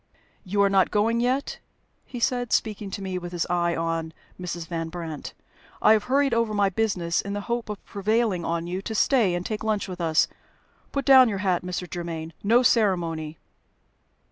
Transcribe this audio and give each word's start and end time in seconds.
"You 0.43 0.63
are 0.63 0.67
not 0.69 0.89
going 0.89 1.19
yet?" 1.19 1.59
he 2.07 2.19
said, 2.19 2.51
speaking 2.51 2.89
to 2.89 3.03
me 3.03 3.19
with 3.19 3.31
his 3.31 3.45
eye 3.51 3.75
on 3.75 4.13
Mrs. 4.39 4.65
Van 4.65 4.89
Brandt. 4.89 5.35
"I 5.79 5.93
have 5.93 6.05
hurried 6.05 6.33
over 6.33 6.55
my 6.55 6.69
business 6.69 7.21
in 7.21 7.33
the 7.33 7.41
hope 7.41 7.69
of 7.69 7.85
prevailing 7.85 8.43
on 8.43 8.65
you 8.65 8.81
to 8.81 8.95
stay 8.95 9.35
and 9.35 9.45
take 9.45 9.63
lunch 9.63 9.87
with 9.87 10.01
us. 10.01 10.27
Put 10.91 11.05
down 11.05 11.29
your 11.29 11.37
hat, 11.45 11.61
Mr. 11.61 11.87
Germaine. 11.87 12.33
No 12.41 12.63
ceremony!" 12.63 13.37